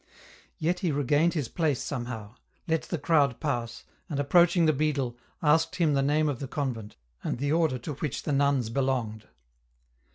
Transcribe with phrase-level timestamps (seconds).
[0.57, 2.33] Yet he regained his place somehow;
[2.67, 6.95] let the crowd pass, and approaching the beadle, asked him the name of the convent,
[7.23, 9.27] and the order to which the nuns belonged.